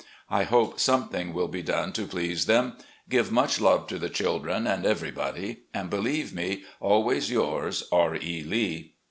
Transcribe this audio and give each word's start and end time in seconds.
I 0.31 0.45
hope 0.45 0.79
something 0.79 1.31
will 1.31 1.47
be 1.47 1.61
done 1.61 1.93
to 1.93 2.07
please 2.07 2.47
them. 2.47 2.75
Give 3.07 3.31
much 3.31 3.61
love 3.61 3.85
to 3.89 3.99
the 3.99 4.09
children 4.09 4.65
and 4.65 4.83
everybody, 4.83 5.65
and 5.75 5.91
believe 5.91 6.33
me 6.33 6.63
"Always 6.79 7.29
yours, 7.29 7.83
"R. 7.91 8.15
E. 8.15 8.41
Lee." 8.43 8.95